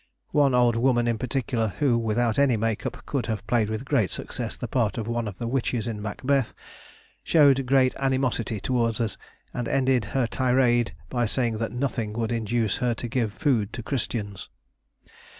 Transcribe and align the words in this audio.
One 0.31 0.55
old 0.55 0.75
woman, 0.75 1.07
in 1.07 1.19
particular, 1.19 1.75
who, 1.77 1.95
without 1.95 2.39
any 2.39 2.57
make 2.57 2.87
up, 2.87 3.05
could 3.05 3.27
have 3.27 3.45
played 3.45 3.69
with 3.69 3.85
great 3.85 4.09
success 4.09 4.57
the 4.57 4.67
part 4.67 4.97
of 4.97 5.07
one 5.07 5.27
of 5.27 5.37
the 5.37 5.47
witches 5.47 5.85
in 5.85 6.01
"Macbeth," 6.01 6.55
showed 7.23 7.67
great 7.67 7.93
animosity 7.97 8.59
towards 8.59 8.99
us, 8.99 9.15
and 9.53 9.67
ended 9.67 10.05
her 10.05 10.25
tirade 10.25 10.95
by 11.09 11.27
saying 11.27 11.59
that 11.59 11.71
nothing 11.71 12.13
would 12.13 12.31
induce 12.31 12.77
her 12.77 12.95
to 12.95 13.07
give 13.07 13.31
food 13.31 13.71
to 13.73 13.83
Christians. 13.83 14.49